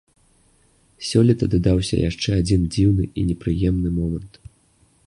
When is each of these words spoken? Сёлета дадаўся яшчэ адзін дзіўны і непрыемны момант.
Сёлета 1.09 1.45
дадаўся 1.55 1.95
яшчэ 2.09 2.29
адзін 2.39 2.61
дзіўны 2.73 3.03
і 3.19 3.31
непрыемны 3.33 3.89
момант. 4.01 4.33